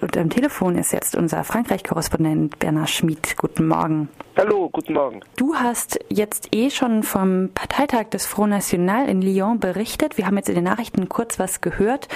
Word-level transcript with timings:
Und 0.00 0.16
am 0.16 0.30
Telefon 0.30 0.78
ist 0.78 0.92
jetzt 0.92 1.14
unser 1.14 1.44
Frankreich-Korrespondent 1.44 2.58
Bernhard 2.58 2.88
Schmid. 2.88 3.36
Guten 3.36 3.68
Morgen. 3.68 4.08
Hallo, 4.34 4.70
guten 4.70 4.94
Morgen. 4.94 5.20
Du 5.36 5.54
hast 5.54 5.98
jetzt 6.08 6.48
eh 6.54 6.70
schon 6.70 7.02
vom 7.02 7.50
Parteitag 7.54 8.08
des 8.10 8.24
Front 8.24 8.50
National 8.50 9.10
in 9.10 9.20
Lyon 9.20 9.60
berichtet. 9.60 10.16
Wir 10.16 10.26
haben 10.26 10.38
jetzt 10.38 10.48
in 10.48 10.54
den 10.54 10.64
Nachrichten 10.64 11.10
kurz 11.10 11.38
was 11.38 11.60
gehört. 11.60 12.08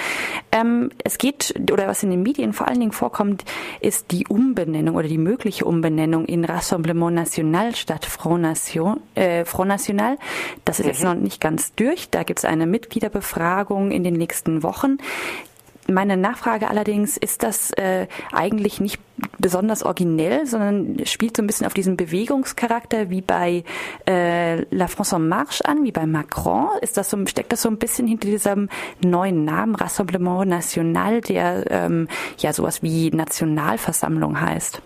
Ähm, 0.51 0.93
es 1.05 1.19
geht, 1.19 1.55
oder 1.71 1.87
was 1.87 2.03
in 2.03 2.11
den 2.11 2.23
Medien 2.23 2.55
vor 2.55 2.69
allen 2.69 2.81
Dingen 2.81 2.93
vorkommt, 2.93 3.45
ist 3.81 4.12
die 4.12 4.27
Umbenennung 4.29 4.96
oder 4.96 5.09
die 5.09 5.19
mögliche 5.19 5.66
Umbenennung 5.66 6.25
in 6.25 6.46
Rassemblement 6.46 7.14
National 7.14 7.75
statt 7.75 8.07
Front, 8.07 8.43
Nation, 8.43 9.01
äh, 9.14 9.45
Front 9.45 9.69
National. 9.69 10.16
Das 10.64 10.79
ist 10.79 10.87
mhm. 10.87 10.91
jetzt 10.91 11.05
noch 11.05 11.14
nicht 11.14 11.41
ganz 11.41 11.75
durch. 11.75 12.09
Da 12.09 12.23
gibt 12.23 12.39
es 12.39 12.46
eine 12.46 12.66
Mitgliederbefragung 12.66 13.91
in 13.91 14.05
den 14.05 14.14
nächsten 14.14 14.62
Wochen. 14.62 14.96
Meine 15.87 16.16
Nachfrage 16.16 16.69
allerdings, 16.69 17.16
ist 17.16 17.43
das 17.43 17.71
äh, 17.73 18.07
eigentlich 18.33 18.80
nicht 18.80 18.98
besonders 19.39 19.83
originell, 19.83 20.47
sondern 20.47 21.05
spielt 21.05 21.37
so 21.37 21.43
ein 21.43 21.47
bisschen 21.47 21.66
auf 21.66 21.74
diesen 21.74 21.97
Bewegungscharakter 21.97 23.10
wie 23.10 23.20
bei 23.20 23.65
äh, 24.09 24.62
La 24.74 24.88
France 24.88 25.16
en 25.16 25.29
Marche 25.29 25.65
an, 25.66 25.84
wie 25.84 25.93
bei 25.93 26.07
Macron? 26.07 26.69
Ist 26.80 26.97
das 26.97 27.10
so, 27.10 27.27
steckt 27.27 27.52
das 27.52 27.62
so 27.62 27.69
ein 27.69 27.77
bisschen 27.77 28.07
hinter 28.07 28.29
diesem 28.29 28.69
neuen 29.05 29.45
Namen 29.45 29.74
Rassemblement 29.74 30.48
National, 30.48 31.20
der 31.20 31.70
ähm, 31.70 32.09
ja 32.38 32.52
sowas 32.52 32.82
wie 32.82 33.10
Nationalversammlung 33.10 34.41
heißt? 34.41 34.80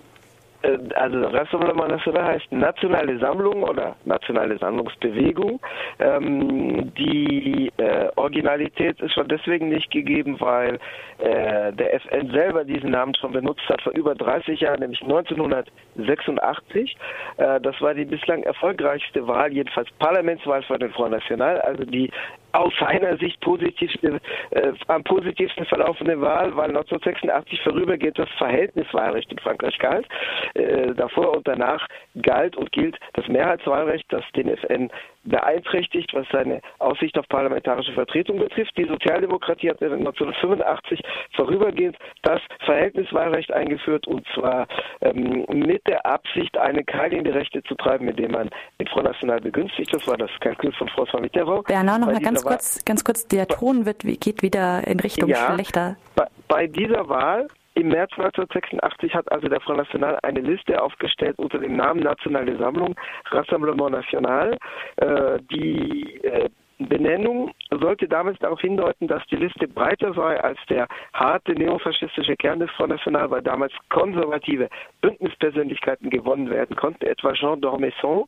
Äh, 0.62 0.79
also 0.95 1.21
Rassemblement 1.21 1.91
National 1.91 2.25
heißt 2.25 2.51
nationale 2.51 3.19
Sammlung 3.19 3.62
oder 3.62 3.97
nationale 4.05 4.59
Sammlungsbewegung. 4.59 5.61
Ähm, 5.99 6.93
die 6.95 7.71
äh, 7.77 8.09
Originalität 8.16 9.01
ist 9.01 9.13
schon 9.15 9.29
deswegen 9.29 9.69
nicht 9.69 9.91
gegeben, 9.91 10.37
weil 10.41 10.79
äh, 11.19 11.73
der 11.73 11.95
FN 11.95 12.30
selber 12.30 12.65
diesen 12.65 12.91
Namen 12.91 13.15
schon 13.15 13.33
benutzt 13.33 13.69
hat 13.69 13.80
vor 13.83 13.93
über 13.93 14.15
30 14.15 14.61
Jahren, 14.61 14.80
nämlich 14.80 15.02
1986. 15.02 16.97
Äh, 17.37 17.60
das 17.60 17.80
war 17.80 17.95
die 17.95 18.04
bislang 18.04 18.43
erfolgreichste 18.43 19.27
Wahl, 19.27 19.52
jedenfalls 19.52 19.88
Parlamentswahl 19.99 20.63
für 20.63 20.79
den 20.79 20.91
Front 20.91 21.13
National, 21.13 21.60
also 21.60 21.85
die 21.85 22.10
aus 22.52 22.73
seiner 22.80 23.16
Sicht 23.18 23.41
positivste, 23.41 24.21
äh, 24.51 24.73
am 24.87 25.04
positivsten 25.04 25.66
verlaufende 25.66 26.21
Wahl, 26.21 26.57
weil 26.57 26.68
1986 26.68 27.60
vorübergehend 27.63 28.18
das 28.18 28.30
Verhältniswahlrecht 28.38 29.30
in 29.30 29.38
Frankreich 29.38 29.79
galt. 29.79 30.07
Äh, 30.54 30.95
davor 30.95 31.37
und 31.37 31.46
danach 31.46 31.87
galt 32.23 32.57
und 32.57 32.73
gilt 32.73 32.99
das 33.15 33.29
Mehrheitswahlrecht, 33.29 34.07
das 34.10 34.24
den 34.35 34.49
FN 34.49 34.91
beeinträchtigt, 35.24 36.13
was 36.15 36.27
seine 36.33 36.61
Aussicht 36.79 37.19
auf 37.19 37.29
parlamentarische 37.29 37.93
Vertretung 37.93 38.38
betrifft. 38.38 38.77
Die 38.77 38.87
Sozialdemokratie 38.87 39.71
hat 39.71 39.83
1985 39.83 41.01
vorübergehend 41.35 41.97
das 42.23 42.41
Verhältniswahlrecht 42.65 43.52
eingeführt 43.52 44.07
und 44.07 44.27
zwar 44.35 44.66
ähm, 45.01 45.45
mit 45.49 45.87
der 45.87 46.05
Absicht, 46.07 46.57
einen 46.57 46.85
Keil 46.87 47.13
in 47.13 47.25
die 47.25 47.30
Rechte 47.30 47.63
zu 47.65 47.75
treiben, 47.75 48.07
mit 48.07 48.19
dem 48.19 48.33
man 48.33 48.51
den 48.80 48.87
Front 48.88 49.05
National 49.05 49.41
begünstigt. 49.41 49.93
Das 49.93 50.07
war 50.07 50.16
das 50.16 50.30
Kalkül 50.41 50.73
von 50.73 50.88
François 50.88 51.21
Mitterrand. 51.21 51.66
Bernard, 51.66 52.01
noch 52.01 52.07
mal 52.07 52.21
ganz 52.21 52.45
kurz, 52.45 52.85
ganz 52.85 53.05
kurz, 53.05 53.27
der 53.27 53.47
Ton 53.47 53.87
wird, 53.87 54.01
geht 54.01 54.43
wieder 54.43 54.87
in 54.87 55.01
Richtung 55.01 55.29
ja, 55.29 55.55
schlechter. 55.55 55.97
Bei, 56.15 56.27
bei 56.49 56.66
dieser 56.66 57.09
Wahl 57.09 57.49
im 57.79 57.88
März 57.88 58.10
1986 58.16 59.15
hat 59.15 59.30
also 59.30 59.48
der 59.48 59.60
Front 59.60 59.79
National 59.79 60.18
eine 60.23 60.40
Liste 60.40 60.82
aufgestellt 60.82 61.38
unter 61.38 61.59
dem 61.59 61.76
Namen 61.76 62.01
Nationale 62.01 62.57
Sammlung, 62.59 62.96
Rassemblement 63.30 63.93
National, 63.93 64.59
äh, 64.97 65.38
die 65.50 66.20
äh, 66.25 66.48
Benennung 66.78 67.50
sollte 67.70 68.06
damals 68.06 68.38
darauf 68.38 68.60
hindeuten, 68.60 69.09
dass 69.09 69.26
die 69.26 69.37
Liste 69.37 69.66
breiter 69.66 70.15
sei 70.15 70.41
als 70.41 70.59
der 70.69 70.87
harte 71.12 71.53
neofaschistische 71.53 72.37
Kern 72.37 72.60
des 72.60 72.70
Front 72.72 72.91
National, 72.91 73.31
weil 73.31 73.43
damals 73.43 73.72
konservative 73.88 74.69
Bündnispersönlichkeiten 75.00 76.09
gewonnen 76.09 76.50
werden 76.50 76.76
konnten, 76.76 77.04
etwa 77.04 77.32
Jean 77.32 77.60
d'Ormesson, 77.60 78.26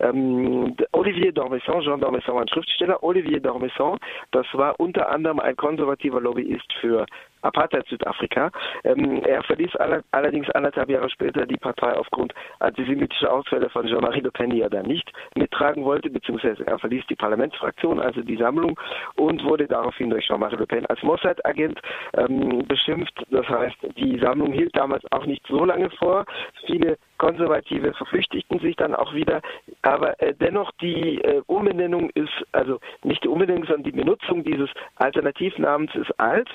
ähm, 0.00 0.76
Olivier 0.92 1.32
d'Ormesson, 1.32 1.82
Jean 1.82 2.00
d'Ormesson 2.00 2.34
war 2.34 2.42
ein 2.42 2.48
Schriftsteller, 2.48 3.02
Olivier 3.02 3.40
d'Ormesson, 3.40 3.98
das 4.32 4.46
war 4.52 4.78
unter 4.80 5.08
anderem 5.08 5.38
ein 5.38 5.56
konservativer 5.56 6.20
Lobbyist 6.20 6.72
für 6.80 7.06
Apartheid-Südafrika. 7.42 8.50
Ähm, 8.84 9.22
er 9.24 9.42
verließ 9.42 9.76
aller, 9.76 10.02
allerdings 10.10 10.48
anderthalb 10.50 10.90
Jahre 10.90 11.10
später 11.10 11.46
die 11.46 11.56
Partei 11.56 11.92
aufgrund 11.92 12.32
antisemitischer 12.60 13.32
Ausfälle 13.32 13.68
von 13.70 13.86
Jean-Marie 13.86 14.20
Le 14.20 14.30
Pen, 14.30 14.50
die 14.50 14.62
er 14.62 14.70
da 14.70 14.82
nicht 14.82 15.12
mittragen 15.34 15.84
wollte, 15.84 16.10
beziehungsweise 16.10 16.66
er 16.66 16.78
verließ 16.78 17.04
die 17.08 17.16
Parlamentsfraktion, 17.16 18.00
also 18.00 18.22
die 18.22 18.36
Sammlung, 18.36 18.78
und 19.16 19.44
wurde 19.44 19.66
daraufhin 19.66 20.10
durch 20.10 20.26
Jean-Marie 20.26 20.56
Le 20.56 20.66
Pen 20.66 20.86
als 20.86 21.02
Mossad-Agent 21.02 21.80
ähm, 22.16 22.66
beschimpft. 22.66 23.22
Das 23.30 23.48
heißt, 23.48 23.76
die 23.96 24.18
Sammlung 24.18 24.52
hielt 24.52 24.76
damals 24.76 25.04
auch 25.12 25.26
nicht 25.26 25.46
so 25.48 25.64
lange 25.64 25.90
vor. 25.90 26.24
Viele 26.66 26.98
Konservative 27.18 27.92
verflüchtigten 27.94 28.58
sich 28.58 28.76
dann 28.76 28.94
auch 28.94 29.14
wieder. 29.14 29.40
Aber 29.82 30.20
äh, 30.20 30.34
dennoch 30.34 30.70
die 30.80 31.20
äh, 31.22 31.42
Umbenennung 31.46 32.10
ist, 32.10 32.32
also 32.52 32.80
nicht 33.04 33.22
die 33.24 33.28
Umbenennung, 33.28 33.64
sondern 33.64 33.84
die 33.84 33.92
Benutzung 33.92 34.44
dieses 34.44 34.70
Alternativnamens 34.96 35.94
ist 35.94 36.18
alt. 36.18 36.48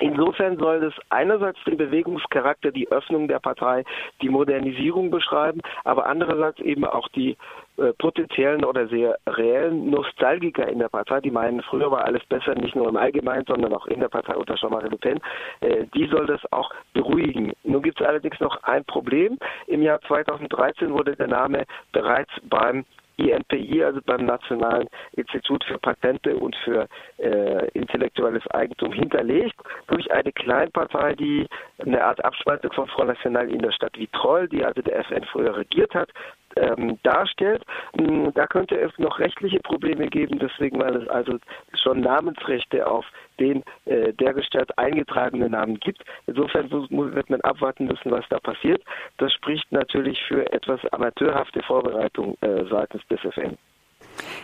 Insofern 0.00 0.58
soll 0.58 0.80
das 0.80 0.94
einerseits 1.10 1.62
den 1.64 1.76
Bewegungscharakter, 1.76 2.72
die 2.72 2.90
Öffnung 2.90 3.28
der 3.28 3.38
Partei, 3.38 3.84
die 4.20 4.28
Modernisierung 4.28 5.10
beschreiben, 5.10 5.60
aber 5.84 6.06
andererseits 6.06 6.58
eben 6.60 6.84
auch 6.84 7.08
die 7.08 7.36
äh, 7.76 7.92
potenziellen 7.94 8.64
oder 8.64 8.88
sehr 8.88 9.16
reellen 9.26 9.90
Nostalgiker 9.90 10.68
in 10.68 10.78
der 10.78 10.88
Partei, 10.88 11.20
die 11.20 11.30
meinen, 11.30 11.62
früher 11.62 11.90
war 11.90 12.04
alles 12.04 12.24
besser, 12.26 12.54
nicht 12.54 12.76
nur 12.76 12.88
im 12.88 12.96
Allgemeinen, 12.96 13.44
sondern 13.46 13.72
auch 13.72 13.86
in 13.86 14.00
der 14.00 14.08
Partei 14.08 14.34
unter 14.34 14.56
Jean-Marie 14.56 14.88
Le 14.88 14.98
Pen, 14.98 15.20
äh, 15.60 15.86
die 15.94 16.06
soll 16.08 16.26
das 16.26 16.40
auch 16.52 16.70
beruhigen. 16.94 17.52
Nun 17.64 17.82
gibt 17.82 18.00
es 18.00 18.06
allerdings 18.06 18.38
noch 18.40 18.62
ein 18.64 18.84
Problem. 18.84 19.38
Im 19.66 19.82
Jahr 19.82 20.00
2013 20.02 20.92
wurde 20.92 21.16
der 21.16 21.28
Name 21.28 21.64
bereits 21.92 22.32
beim 22.42 22.84
INPI, 23.16 23.84
also 23.84 24.00
beim 24.04 24.26
Nationalen 24.26 24.88
Institut 25.12 25.64
für 25.64 25.78
Patente 25.78 26.36
und 26.36 26.56
für 26.64 26.88
äh, 27.18 27.68
intellektuelles 27.72 28.46
Eigentum 28.50 28.92
hinterlegt, 28.92 29.56
durch 29.88 30.10
eine 30.12 30.32
Kleinpartei, 30.32 31.14
die 31.14 31.46
eine 31.78 32.02
Art 32.02 32.24
Abspaltung 32.24 32.72
von 32.72 32.88
Front 32.88 33.08
National 33.08 33.50
in 33.50 33.60
der 33.60 33.72
Stadt 33.72 33.98
Vitrolles, 33.98 34.50
die 34.50 34.64
also 34.64 34.82
der 34.82 34.98
FN 35.00 35.24
früher 35.24 35.56
regiert 35.56 35.94
hat, 35.94 36.10
ähm, 36.56 36.98
darstellt. 37.02 37.64
Hm, 37.96 38.32
da 38.34 38.46
könnte 38.46 38.78
es 38.78 38.96
noch 38.98 39.18
rechtliche 39.18 39.60
Probleme 39.60 40.06
geben, 40.08 40.38
deswegen, 40.38 40.80
weil 40.80 40.96
es 40.96 41.08
also 41.08 41.38
schon 41.74 42.00
Namensrechte 42.00 42.86
auf 42.86 43.04
den 43.40 43.62
äh, 43.86 44.12
dergestalt 44.12 44.76
eingetragenen 44.78 45.52
Namen 45.52 45.78
gibt. 45.80 46.04
Insofern 46.26 46.70
wird 46.70 47.30
man 47.30 47.40
abwarten 47.42 47.86
müssen, 47.86 48.10
was 48.10 48.24
da 48.28 48.38
passiert. 48.38 48.82
Das 49.18 49.32
spricht 49.32 49.70
natürlich 49.72 50.20
für 50.28 50.50
etwas 50.52 50.80
amateurhafte 50.92 51.62
Vorbereitung 51.62 52.36
äh, 52.40 52.64
seitens 52.70 53.06
des 53.08 53.20
FN. 53.24 53.56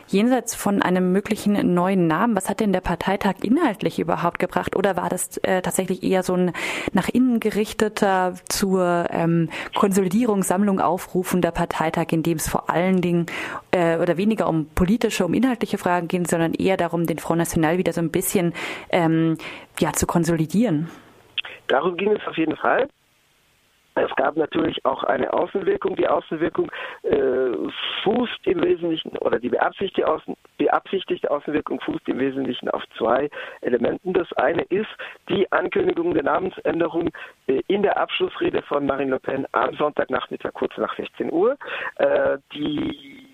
Jenseits 0.06 0.54
von 0.54 0.80
einem 0.80 1.12
möglichen 1.12 1.74
neuen 1.74 2.06
Namen, 2.06 2.34
was 2.34 2.48
hat 2.48 2.60
denn 2.60 2.72
der 2.72 2.80
Parteitag 2.80 3.34
inhaltlich 3.42 3.98
überhaupt 3.98 4.38
gebracht? 4.38 4.74
Oder 4.74 4.96
war 4.96 5.08
das 5.08 5.36
äh, 5.38 5.60
tatsächlich 5.60 6.02
eher 6.02 6.22
so 6.22 6.34
ein 6.34 6.52
nach 6.92 7.08
innen 7.08 7.40
gerichteter 7.40 8.34
zur 8.48 9.06
ähm, 9.10 9.50
Konsolidierung, 9.74 10.42
Sammlung 10.42 10.80
aufrufender 10.80 11.50
Parteitag, 11.50 12.06
in 12.10 12.22
dem 12.22 12.38
es 12.38 12.48
vor 12.48 12.70
allen 12.70 13.00
Dingen 13.02 13.26
äh, 13.70 13.98
oder 13.98 14.16
weniger 14.16 14.48
um 14.48 14.66
politische, 14.74 15.26
um 15.26 15.34
inhaltliche 15.34 15.78
Fragen 15.78 16.08
geht, 16.08 16.28
sondern 16.28 16.54
eher 16.54 16.76
darum, 16.76 17.06
den 17.06 17.18
Front 17.18 17.38
National 17.38 17.78
wieder 17.78 17.92
so 17.92 18.00
ein 18.00 18.10
bisschen 18.10 18.54
ähm, 18.90 19.36
ja, 19.78 19.92
zu 19.92 20.06
konsolidieren? 20.06 20.88
Darum 21.66 21.96
ging 21.96 22.12
es 22.12 22.26
auf 22.26 22.36
jeden 22.38 22.56
Fall. 22.56 22.88
Es 24.04 24.14
gab 24.16 24.36
natürlich 24.36 24.84
auch 24.84 25.04
eine 25.04 25.32
Außenwirkung. 25.32 25.96
Die 25.96 26.08
Außenwirkung 26.08 26.70
äh, 27.02 27.50
fußt 28.02 28.46
im 28.46 28.62
Wesentlichen, 28.62 29.16
oder 29.18 29.38
die 29.38 29.48
beabsichtigte, 29.48 30.06
Außen, 30.06 30.36
beabsichtigte 30.56 31.30
Außenwirkung 31.30 31.80
fußt 31.80 32.08
im 32.08 32.18
Wesentlichen 32.18 32.68
auf 32.70 32.82
zwei 32.96 33.28
Elementen. 33.60 34.12
Das 34.12 34.32
eine 34.34 34.62
ist 34.62 34.88
die 35.28 35.50
Ankündigung 35.52 36.14
der 36.14 36.24
Namensänderung 36.24 37.10
äh, 37.46 37.62
in 37.68 37.82
der 37.82 37.98
Abschlussrede 37.98 38.62
von 38.62 38.86
Marine 38.86 39.12
Le 39.12 39.20
Pen 39.20 39.46
am 39.52 39.74
Sonntagnachmittag 39.74 40.52
kurz 40.54 40.76
nach 40.76 40.94
16 40.96 41.32
Uhr. 41.32 41.56
Äh, 41.96 42.38
die 42.52 43.27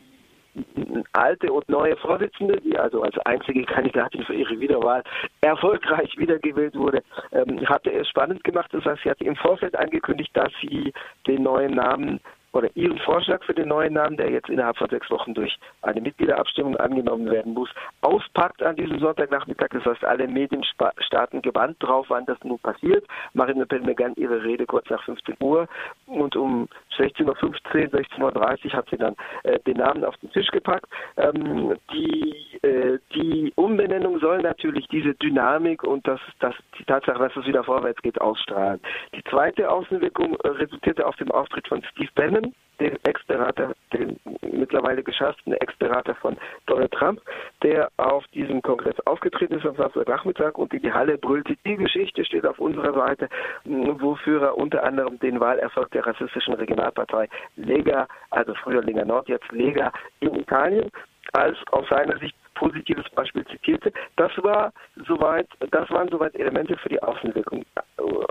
alte 1.13 1.53
und 1.53 1.69
neue 1.69 1.97
Vorsitzende, 1.97 2.61
die 2.61 2.79
also 2.79 3.03
als 3.03 3.17
einzige 3.21 3.65
Kandidatin 3.65 4.25
für 4.25 4.35
ihre 4.35 4.59
Wiederwahl 4.61 5.03
erfolgreich 5.41 6.17
wiedergewählt 6.17 6.75
wurde, 6.75 7.03
ähm, 7.33 7.61
hatte 7.69 7.93
es 7.93 8.09
spannend 8.09 8.45
gemacht. 8.45 8.71
Das 8.73 8.85
heißt, 8.85 9.03
sie 9.03 9.11
hatte 9.11 9.25
im 9.25 9.37
Vorfeld 9.37 9.77
angekündigt, 9.77 10.31
dass 10.35 10.53
sie 10.61 10.93
den 11.27 11.43
neuen 11.43 11.75
Namen 11.75 12.21
oder 12.55 12.69
ihren 12.77 12.99
Vorschlag 12.99 13.43
für 13.45 13.55
den 13.55 13.69
neuen 13.69 13.95
Namen, 13.95 14.17
der 14.17 14.31
jetzt 14.31 14.49
innerhalb 14.49 14.77
von 14.79 14.89
sechs 14.89 15.11
Wochen 15.11 15.35
durch 15.35 15.59
eine 15.83 16.01
Mitgliederabstimmung 16.01 16.77
angenommen 16.77 17.29
werden 17.31 17.53
muss, 17.53 17.69
auspackt 18.01 18.63
an 18.63 18.77
diesem 18.77 19.01
Sonntagnachmittag. 19.01 19.69
Das 19.73 19.85
heißt, 19.85 20.05
alle 20.05 20.29
Medien 20.29 20.65
starten 20.99 21.43
gebannt 21.43 21.77
drauf, 21.81 22.07
wann 22.09 22.27
das 22.27 22.39
nun 22.45 22.61
passiert. 22.61 23.05
Marine 23.33 23.61
Le 23.61 23.67
Pen 23.67 23.85
begann 23.85 24.15
ihre 24.17 24.43
Rede 24.45 24.67
kurz 24.67 24.89
nach 24.89 25.03
15 25.05 25.37
Uhr 25.41 25.67
und 26.07 26.37
um 26.37 26.69
16.15 26.97 27.27
Uhr, 27.27 27.35
16.30 27.37 28.67
Uhr 28.67 28.73
hat 28.73 28.89
sie 28.91 28.97
dann 28.97 29.17
äh, 29.45 29.59
den 29.61 29.79
Namen 29.79 30.05
auf 30.05 30.17
den 30.19 30.31
Tisch 30.33 30.49
gepackt. 30.49 30.87
Ähm, 31.17 31.77
die, 31.93 32.35
äh, 32.63 32.99
die 33.15 33.53
Umbenennung 33.57 34.19
soll 34.21 34.43
natürlich 34.43 34.87
diese 34.89 35.15
Dynamik 35.15 35.83
und 35.83 36.07
das, 36.07 36.21
das, 36.41 36.55
die 36.79 36.85
Tatsache, 36.85 37.19
dass 37.19 37.37
es 37.37 37.47
wieder 37.47 37.65
vorwärts 37.65 38.01
geht, 38.03 38.21
ausstrahlen. 38.21 38.81
Die 39.15 39.25
zweite 39.25 39.71
Außenwirkung 39.71 40.37
äh, 40.41 40.49
resultierte 40.49 41.07
aus 41.07 41.17
dem 41.17 41.31
Auftritt 41.31 41.69
von 41.69 41.83
Steve 41.93 42.11
Bannon, 42.15 42.55
den 42.81 42.97
Ex-Berater, 43.05 43.75
den 43.93 44.19
mittlerweile 44.53 45.03
geschassten 45.03 45.53
Ex-Berater 45.55 46.15
von 46.17 46.37
Donald 46.67 46.93
Trump, 46.93 47.21
der 47.63 47.89
auf 47.97 48.27
diesem 48.29 48.63
Kongress 48.63 48.99
aufgetreten 49.07 49.55
ist 49.55 49.67
am 49.67 49.77
Samstagnachmittag 49.77 50.55
und 50.55 50.73
in 50.73 50.83
die 50.83 50.93
Halle 50.93 51.19
brüllte, 51.19 51.57
die 51.65 51.77
Geschichte 51.77 52.25
steht 52.25 52.47
auf 52.47 52.59
unserer 52.59 52.93
Seite, 52.93 53.29
wofür 53.65 54.43
er 54.43 54.59
unter 54.59 54.83
anderem 54.85 55.19
den 55.19 55.41
Wahlerfolg 55.41 55.91
der 55.93 56.07
rassistischen 56.07 56.55
Regionalpartei 56.55 57.29
Lega, 57.57 58.07
also 58.31 58.55
früher 58.55 58.83
Lega 58.83 59.05
Nord, 59.05 59.29
jetzt 59.29 59.51
Lega 59.53 59.93
in 60.21 60.35
Italien, 60.35 60.91
als 61.33 61.57
aus 61.71 61.89
seiner 61.89 62.19
Sicht 62.19 62.37
positives 62.65 63.09
Beispiel 63.11 63.45
zitierte. 63.47 63.93
Das 64.17 64.33
war 64.43 64.73
soweit, 65.07 65.47
das 65.71 65.91
waren 65.91 66.09
soweit 66.09 66.35
Elemente 66.35 66.77
für 66.79 66.89
die 66.89 67.03
Außenwirkung. 67.03 67.65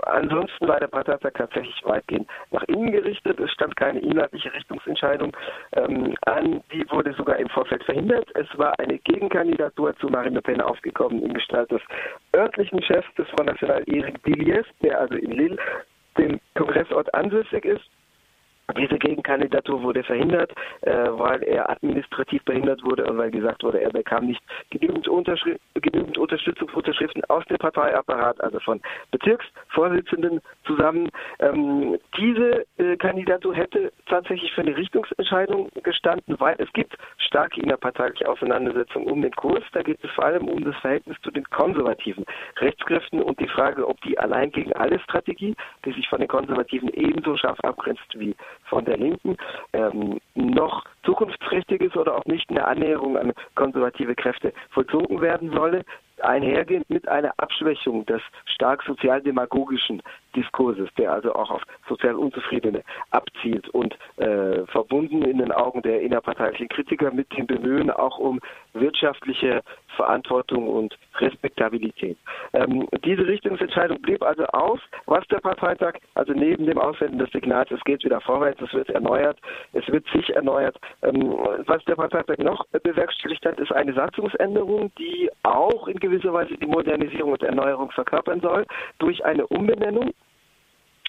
Ansonsten 0.06 0.66
war 0.66 0.80
der 0.80 0.88
Parteitag 0.88 1.32
tatsächlich 1.34 1.80
weitgehend 1.84 2.28
nach 2.50 2.62
innen 2.64 2.90
gerichtet. 2.90 3.38
Es 3.38 3.50
stand 3.52 3.76
keine 3.76 4.00
inhaltliche 4.00 4.52
Richtungsentscheidung 4.52 5.36
ähm, 5.72 6.14
an. 6.26 6.62
Die 6.72 6.84
wurde 6.90 7.12
sogar 7.14 7.36
im 7.36 7.48
Vorfeld 7.48 7.84
verhindert. 7.84 8.28
Es 8.34 8.46
war 8.58 8.78
eine 8.78 8.98
Gegenkandidatur 8.98 9.96
zu 9.96 10.08
Marine 10.08 10.36
Le 10.36 10.42
Pen 10.42 10.60
aufgekommen 10.60 11.22
in 11.22 11.32
Gestalt 11.32 11.70
des 11.70 11.82
örtlichen 12.34 12.82
Chefs 12.82 13.06
des 13.16 13.28
Front 13.28 13.46
National, 13.46 13.84
Eric 13.86 14.22
Dilliers, 14.24 14.66
der 14.82 15.00
also 15.00 15.14
in 15.14 15.30
Lille 15.30 15.58
dem 16.18 16.40
Kongressort 16.54 17.12
ansässig 17.14 17.64
ist 17.64 17.88
diese 18.72 18.98
Gegenkandidatur 18.98 19.82
wurde 19.82 20.02
verhindert, 20.02 20.52
äh, 20.80 20.92
weil 21.10 21.42
er 21.42 21.68
administrativ 21.68 22.42
behindert 22.44 22.82
wurde 22.82 23.04
und 23.04 23.18
weil 23.18 23.30
gesagt 23.30 23.62
wurde, 23.62 23.80
er 23.80 23.90
bekam 23.90 24.26
nicht 24.26 24.42
genügend, 24.70 25.06
genügend 25.74 26.18
Unterstützungsunterschriften 26.18 27.24
aus 27.26 27.44
dem 27.46 27.58
Parteiapparat, 27.58 28.40
also 28.40 28.58
von 28.60 28.80
Bezirksvorsitzenden 29.10 30.40
zusammen. 30.64 31.10
Ähm, 31.40 31.98
diese 32.18 32.64
äh, 32.78 32.96
Kandidatur 32.96 33.54
hätte 33.54 33.92
tatsächlich 34.06 34.52
für 34.52 34.62
eine 34.62 34.76
Richtungsentscheidung 34.76 35.68
gestanden, 35.82 36.36
weil 36.38 36.56
es 36.58 36.72
gibt 36.72 36.96
starke 37.18 37.60
innerparteiliche 37.60 38.28
Auseinandersetzungen 38.28 39.08
um 39.08 39.20
den 39.20 39.32
Kurs. 39.32 39.62
Da 39.72 39.82
geht 39.82 40.02
es 40.02 40.10
vor 40.12 40.24
allem 40.24 40.48
um 40.48 40.64
das 40.64 40.76
Verhältnis 40.76 41.16
zu 41.22 41.30
den 41.30 41.44
konservativen 41.44 42.24
Rechtskräften 42.56 43.22
und 43.22 43.38
die 43.40 43.48
Frage, 43.48 43.86
ob 43.86 44.00
die 44.02 44.18
allein 44.18 44.50
gegen 44.50 44.72
alle 44.72 44.98
Strategie, 45.00 45.54
die 45.84 45.92
sich 45.92 46.08
von 46.08 46.20
den 46.20 46.28
Konservativen 46.28 46.88
ebenso 46.88 47.36
scharf 47.36 47.60
abgrenzt 47.60 48.18
wie 48.18 48.34
von 48.64 48.84
der 48.84 48.96
Linken 48.96 49.36
ähm, 49.72 50.20
noch 50.34 50.84
zukunftsträchtig 51.04 51.80
ist 51.82 51.96
oder 51.96 52.16
auch 52.16 52.24
nicht 52.24 52.48
eine 52.50 52.66
Annäherung 52.66 53.16
an 53.16 53.32
konservative 53.54 54.14
Kräfte 54.14 54.52
vollzogen 54.70 55.20
werden 55.20 55.50
solle 55.52 55.84
einhergehend 56.20 56.88
mit 56.90 57.08
einer 57.08 57.32
Abschwächung 57.36 58.06
des 58.06 58.22
stark 58.46 58.82
sozialdemagogischen 58.84 60.02
Diskurses, 60.34 60.88
der 60.98 61.12
also 61.12 61.34
auch 61.34 61.50
auf 61.50 61.62
sozial 61.88 62.14
Unzufriedene 62.14 62.82
abzielt 63.10 63.68
und 63.70 63.96
äh, 64.16 64.66
verbunden 64.66 65.22
in 65.22 65.38
den 65.38 65.52
Augen 65.52 65.82
der 65.82 66.02
innerparteilichen 66.02 66.68
Kritiker 66.68 67.10
mit 67.10 67.36
dem 67.36 67.46
Bemühen 67.46 67.90
auch 67.90 68.18
um 68.18 68.40
wirtschaftliche 68.72 69.62
Verantwortung 69.96 70.68
und 70.68 70.96
Respektabilität. 71.18 72.18
Ähm, 72.52 72.88
diese 73.04 73.26
Richtungsentscheidung 73.26 74.00
blieb 74.02 74.22
also 74.22 74.44
aus. 74.46 74.80
Was 75.06 75.26
der 75.28 75.38
Parteitag, 75.38 75.94
also 76.14 76.32
neben 76.32 76.66
dem 76.66 76.78
Aussenden 76.78 77.18
des 77.18 77.30
Signals, 77.30 77.70
es 77.70 77.82
geht 77.84 78.04
wieder 78.04 78.20
vorwärts, 78.20 78.60
es 78.60 78.72
wird 78.72 78.90
erneuert, 78.90 79.38
es 79.72 79.86
wird 79.88 80.04
sich 80.12 80.34
erneuert. 80.34 80.76
Ähm, 81.02 81.36
was 81.66 81.84
der 81.84 81.96
Parteitag 81.96 82.38
noch 82.38 82.66
bewerkstelligt 82.82 83.44
hat, 83.46 83.60
ist 83.60 83.72
eine 83.72 83.92
Satzungsänderung, 83.94 84.90
die 84.98 85.30
auch 85.42 85.88
in 85.88 85.98
gewisser 85.98 86.32
Weise 86.32 86.56
die 86.56 86.66
Modernisierung 86.66 87.32
und 87.32 87.42
Erneuerung 87.42 87.90
verkörpern 87.90 88.40
soll, 88.40 88.66
durch 88.98 89.24
eine 89.24 89.46
Umbenennung. 89.46 90.12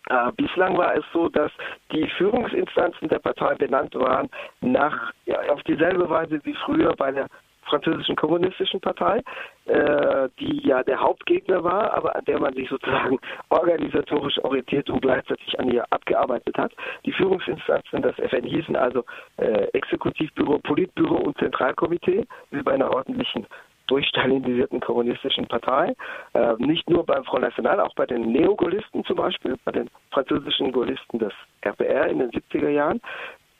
Äh, 0.09 0.31
bislang 0.37 0.77
war 0.77 0.95
es 0.95 1.03
so, 1.13 1.29
dass 1.29 1.51
die 1.91 2.07
Führungsinstanzen 2.17 3.09
der 3.09 3.19
Partei 3.19 3.55
benannt 3.55 3.95
waren 3.95 4.29
nach 4.61 5.11
ja, 5.25 5.39
auf 5.49 5.63
dieselbe 5.63 6.09
Weise 6.09 6.39
wie 6.43 6.55
früher 6.65 6.95
bei 6.95 7.11
der 7.11 7.27
französischen 7.65 8.15
kommunistischen 8.15 8.79
Partei, 8.79 9.21
äh, 9.65 10.29
die 10.39 10.67
ja 10.67 10.83
der 10.83 10.99
Hauptgegner 10.99 11.63
war, 11.63 11.93
aber 11.93 12.15
an 12.15 12.23
der 12.25 12.39
man 12.39 12.53
sich 12.53 12.69
sozusagen 12.69 13.19
organisatorisch 13.49 14.37
orientiert 14.43 14.89
und 14.89 15.01
gleichzeitig 15.01 15.59
an 15.59 15.71
ihr 15.71 15.83
abgearbeitet 15.91 16.57
hat. 16.57 16.73
Die 17.05 17.11
Führungsinstanzen 17.11 18.01
des 18.01 18.17
FN 18.19 18.43
hießen 18.43 18.75
also 18.75 19.03
äh, 19.37 19.67
Exekutivbüro, 19.73 20.59
Politbüro 20.59 21.15
und 21.15 21.37
Zentralkomitee, 21.37 22.25
wie 22.51 22.61
bei 22.61 22.73
einer 22.73 22.91
ordentlichen 22.91 23.45
durchstalinisierten 23.87 24.79
kommunistischen 24.79 25.47
Partei. 25.47 25.95
Äh, 26.33 26.53
nicht 26.57 26.89
nur 26.89 27.05
beim 27.05 27.23
Front 27.23 27.43
National, 27.43 27.79
auch 27.79 27.93
bei 27.95 28.05
den 28.05 28.31
Neogaullisten 28.31 29.03
zum 29.05 29.17
Beispiel, 29.17 29.55
bei 29.65 29.71
den 29.71 29.89
französischen 30.11 30.71
Gaullisten 30.71 31.19
des 31.19 31.33
RPR 31.61 32.07
in 32.07 32.19
den 32.19 32.31
70er 32.31 32.69
Jahren. 32.69 33.01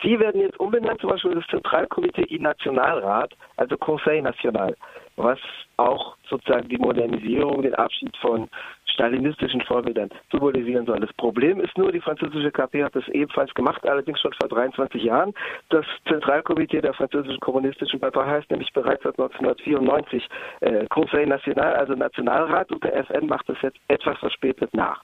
Die 0.04 0.20
werden 0.20 0.42
jetzt 0.42 0.60
umbenannt, 0.60 1.00
zum 1.00 1.10
Beispiel 1.10 1.36
das 1.36 1.48
Zentralkomitee 1.48 2.24
in 2.24 2.44
Nationalrat, 2.44 3.34
also 3.58 3.78
Conseil 3.78 4.22
National, 4.22 4.76
was 5.18 5.40
auch 5.78 6.16
sozusagen 6.30 6.68
die 6.68 6.78
Modernisierung, 6.78 7.62
den 7.62 7.76
Abschied 7.76 8.16
von 8.18 8.50
stalinistischen 8.86 9.62
Vorbildern 9.62 10.10
symbolisieren 10.32 10.86
soll. 10.86 11.00
Das 11.00 11.14
Problem 11.14 11.60
ist 11.60 11.78
nur, 11.78 11.92
die 11.92 12.00
französische 12.00 12.52
KP 12.52 12.84
hat 12.84 12.96
das 12.96 13.08
ebenfalls 13.10 13.54
gemacht, 13.54 13.86
allerdings 13.88 14.20
schon 14.22 14.34
vor 14.40 14.50
23 14.50 15.04
Jahren. 15.04 15.34
Das 15.70 15.86
Zentralkomitee 16.08 16.82
der 16.82 16.94
französischen 16.94 17.40
kommunistischen 17.40 18.00
Partei 18.00 18.26
heißt 18.26 18.50
nämlich 18.50 18.72
bereits 18.74 19.04
seit 19.04 19.20
1994 19.20 20.28
äh, 20.62 20.86
Conseil 20.88 21.28
National, 21.28 21.76
also 21.76 21.94
Nationalrat, 21.94 22.72
und 22.72 22.84
der 22.84 22.96
FN 22.98 23.28
macht 23.28 23.48
das 23.50 23.58
jetzt 23.62 23.78
etwas 23.90 24.18
verspätet 24.20 24.74
nach. 24.74 25.04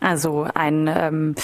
Also 0.00 0.46
ein 0.54 0.88
ähm, 0.92 1.34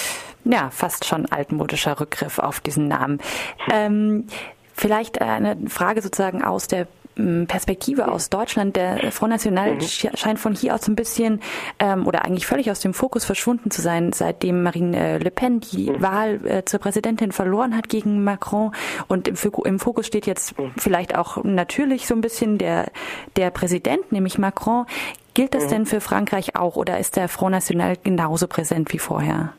ja 0.45 0.71
fast 0.71 1.05
schon 1.05 1.27
altmodischer 1.27 2.01
Rückgriff 2.01 2.39
auf 2.39 2.61
diesen 2.61 2.89
Namen. 2.89 3.21
Ähm, 3.73 4.29
vielleicht 4.75 5.21
eine 5.21 5.69
Frage 5.69 6.01
sozusagen 6.01 6.45
aus 6.45 6.69
der 6.69 6.87
Perspektive 7.17 8.09
aus 8.09 8.29
Deutschland. 8.29 8.77
Der 8.77 9.11
Front 9.11 9.33
National 9.33 9.75
mhm. 9.75 9.81
scheint 9.81 10.39
von 10.39 10.55
hier 10.55 10.75
aus 10.75 10.87
ein 10.87 10.97
bisschen 10.97 11.41
ähm, 11.79 12.07
oder 12.07 12.25
eigentlich 12.25 12.47
völlig 12.47 12.71
aus 12.71 12.81
dem 12.81 12.93
Fokus 12.93 13.25
verschwunden 13.25 13.71
zu 13.71 13.81
sein, 13.81 14.13
seitdem 14.13 14.63
Marine 14.63 14.97
äh, 14.97 15.19
Le 15.19 15.31
Pen 15.31 15.61
die 15.61 15.91
mhm. 15.91 16.03
Wahl 16.03 16.47
äh, 16.47 16.65
zur 16.65 16.79
Präsidentin 16.79 17.33
verloren 17.33 17.77
hat 17.77 17.89
gegen 17.89 18.23
Macron. 18.23 18.73
Und 19.09 19.29
im, 19.29 19.37
im 19.65 19.79
Fokus 19.79 20.07
steht 20.07 20.27
jetzt 20.27 20.59
mhm. 20.59 20.73
vielleicht 20.77 21.17
auch 21.17 21.43
natürlich 21.43 22.07
so 22.07 22.15
ein 22.15 22.21
bisschen 22.21 22.59
der, 22.59 22.91
der 23.37 23.51
Präsident, 23.51 24.13
nämlich 24.13 24.39
Macron. 24.39 24.85
Gilt 25.33 25.55
das 25.55 25.67
denn 25.67 25.85
für 25.85 26.01
Frankreich 26.01 26.57
auch 26.57 26.77
oder 26.77 26.99
ist 26.99 27.17
der 27.17 27.29
Front 27.29 27.53
National 27.53 27.97
genauso 28.03 28.47
präsent 28.47 28.93
wie 28.93 28.99
vorher? 28.99 29.53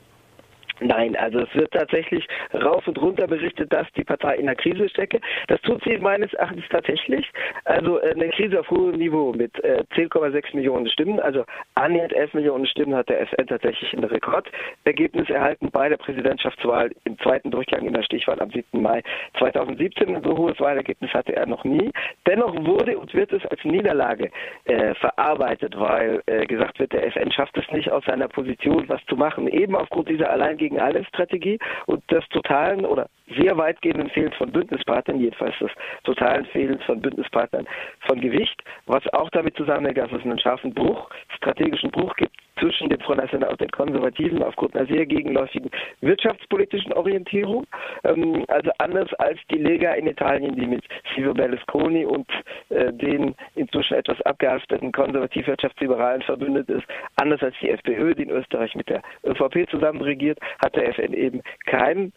Nein, 0.79 1.16
also 1.16 1.40
es 1.40 1.56
wird 1.56 1.71
tatsächlich 1.71 2.28
rauf 2.54 2.87
und 2.87 3.01
runter 3.01 3.28
berichtet, 3.28 3.73
dass 3.73 3.87
die 3.94 4.04
Partei 4.04 4.35
in 4.35 4.47
einer 4.47 4.56
Krise 4.56 4.87
stecke. 4.90 5.19
Das 5.47 5.59
tut 5.61 5.83
sie 5.83 5.97
meines 5.97 6.33
Erachtens 6.33 6.66
tatsächlich. 6.69 7.30
Also 7.66 7.99
äh, 7.99 8.11
eine 8.11 8.30
Krise 8.30 8.59
auf 8.59 8.69
hohem 8.69 8.97
Niveau 8.97 9.33
mit 9.33 9.63
äh, 9.63 9.83
10,6 9.95 10.56
Millionen 10.56 10.87
Stimmen, 10.90 11.19
also 11.19 11.45
annähernd 11.75 12.13
11 12.13 12.33
Millionen 12.35 12.66
Stimmen 12.68 12.95
hat 12.95 13.09
der 13.09 13.21
FN 13.21 13.47
tatsächlich 13.47 13.94
ein 13.94 14.04
Rekordergebnis 14.04 15.30
erhalten 15.30 15.69
bei 15.71 15.90
der 15.90 15.97
Präsidentschaftswahl 15.97 16.92
im 17.06 17.18
zweiten 17.19 17.51
Durchgang 17.51 17.85
in 17.85 17.94
der 17.94 18.04
Stichwahl 18.04 18.40
am 18.40 18.51
7. 18.51 18.81
Mai 18.81 19.01
2017. 19.40 20.16
Ein 20.16 20.23
so 20.23 20.37
hohes 20.37 20.59
Wahlergebnis 20.59 21.13
hatte 21.13 21.35
er 21.35 21.47
noch 21.47 21.63
nie. 21.63 21.92
Dennoch 22.25 22.54
wurde 22.66 22.97
und 22.97 23.13
wird 23.13 23.33
es 23.33 23.45
als 23.45 23.63
Niederlage 23.63 24.30
äh, 24.66 24.94
verarbeitet, 24.95 25.78
weil 25.78 26.21
äh, 26.28 26.45
gesagt 26.45 26.80
wird, 26.80 26.94
der 26.94 27.07
FN 27.07 27.31
schafft 27.31 27.57
es 27.57 27.69
nicht 27.71 27.92
aus 27.92 28.04
seiner 28.06 28.28
Position 28.28 28.87
was 28.87 29.04
zu 29.06 29.16
machen, 29.16 29.47
eben 29.47 29.75
aufgrund 29.75 30.09
dieser 30.09 30.30
allein 30.30 30.57
gegen 30.68 30.81
alle 30.81 31.06
Strategie 31.06 31.57
und 31.86 32.04
des 32.12 32.28
totalen 32.30 32.86
oder 32.86 33.07
sehr 33.40 33.57
weitgehenden 33.57 34.09
Fehlens 34.09 34.36
von 34.36 34.52
Bündnispartnern, 34.52 35.19
jedenfalls 35.19 35.57
des 35.59 35.71
totalen 36.04 36.45
Fehlens 36.47 36.83
von 36.83 37.02
Bündnispartnern 37.02 37.66
von 38.06 38.19
Gewicht, 38.19 38.62
was 38.86 39.06
auch 39.14 39.30
damit 39.30 39.56
zusammenhängt, 39.56 39.97
dass 39.97 40.12
es 40.12 40.24
einen 40.24 40.40
scharfen 40.40 40.74
Bruch, 40.74 41.09
strategischen 41.38 41.92
Bruch 41.92 42.14
gibt 42.16 42.36
zwischen 42.59 42.90
dem 42.90 43.00
Front 43.02 43.21
National 43.21 43.52
und 43.52 43.62
den 43.62 43.69
Konservativen 43.69 44.44
aufgrund 44.44 44.76
einer 44.76 44.88
sehr 44.88 45.06
gegenläufigen 45.06 45.69
wirtschaftspolitischen 46.02 46.92
Orientierung. 46.94 47.66
Ähm, 48.04 48.44
also 48.47 48.71
anders 48.80 49.14
als 49.16 49.40
die 49.52 49.59
Lega 49.59 49.94
in 49.94 50.07
Italien, 50.07 50.56
die 50.56 50.66
mit 50.66 50.83
Silvio 51.14 51.33
Berlusconi 51.33 52.06
und 52.06 52.28
den 52.69 53.36
inzwischen 53.56 53.95
etwas 53.95 54.21
abgehafteten 54.24 54.92
konservativ-wirtschaftsliberalen 54.92 56.21
verbündet 56.21 56.69
ist, 56.69 56.86
anders 57.16 57.42
als 57.42 57.56
die 57.62 57.69
FPÖ, 57.69 58.14
die 58.14 58.24
in 58.24 58.30
Österreich 58.30 58.76
mit 58.76 58.90
der 58.90 59.02
ÖVP 59.24 59.69
zusammen 59.69 60.02
regiert, 60.02 60.40
hat 60.59 60.76
der 60.76 60.90
FN 60.90 61.14
eben 61.14 61.42
keinen 61.66 62.14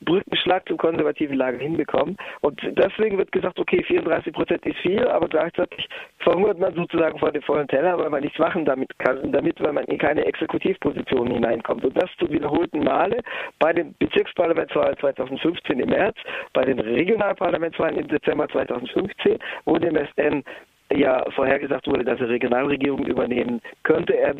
Brückenschlag 0.00 0.66
zum 0.68 0.76
konservativen 0.76 1.36
Lager 1.36 1.58
hinbekommen. 1.58 2.16
Und 2.40 2.60
deswegen 2.62 3.18
wird 3.18 3.32
gesagt, 3.32 3.58
okay, 3.58 3.82
34 3.82 4.32
Prozent 4.32 4.66
ist 4.66 4.78
viel, 4.78 5.06
aber 5.08 5.28
gleichzeitig 5.28 5.88
verhungert 6.18 6.58
man 6.58 6.74
sozusagen 6.74 7.18
vor 7.18 7.32
dem 7.32 7.42
vollen 7.42 7.68
Teller, 7.68 7.98
weil 7.98 8.10
man 8.10 8.22
nichts 8.22 8.38
machen 8.38 8.64
damit 8.64 8.96
kann, 8.98 9.32
damit, 9.32 9.62
weil 9.62 9.72
man 9.72 9.84
in 9.84 9.98
keine 9.98 10.24
Exekutivposition 10.24 11.30
hineinkommt. 11.30 11.84
Und 11.84 11.96
das 11.96 12.10
zu 12.18 12.30
wiederholten 12.30 12.84
Male 12.84 13.20
bei 13.58 13.72
den 13.72 13.94
Bezirksparlamentswahlen 13.98 14.96
2015 14.98 15.80
im 15.80 15.88
März, 15.88 16.16
bei 16.52 16.64
den 16.64 16.78
Regionalparlamentswahlen 16.78 17.96
im 17.96 18.08
Dezember 18.08 18.48
2015, 18.48 19.38
wo 19.64 19.78
dem 19.78 19.96
SN 19.96 20.44
ja 20.92 21.24
vorhergesagt 21.32 21.86
wurde, 21.88 22.04
dass 22.04 22.20
er 22.20 22.28
Regionalregierungen 22.28 23.06
übernehmen 23.06 23.60
könnte. 23.82 24.16
Er 24.16 24.34